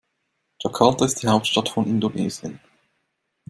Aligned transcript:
Jakarta 0.59 1.05
ist 1.05 1.21
die 1.21 1.27
Hauptstadt 1.27 1.69
von 1.69 1.85
Indonesien. 1.85 2.59